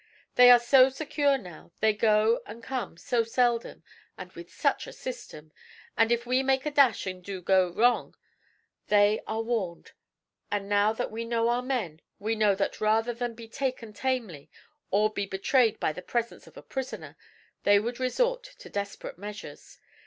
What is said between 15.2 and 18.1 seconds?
betrayed by the presence of a prisoner, they would